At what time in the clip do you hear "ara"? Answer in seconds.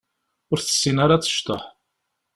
1.03-1.13